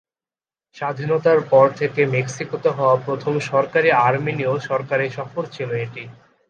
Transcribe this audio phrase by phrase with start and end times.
[0.75, 6.03] স্বাধীনতার পর থেকে মেক্সিকোতে হওয়া প্রথম সরকারি আর্মেনিয় সরকারি সফর ছিল এটি।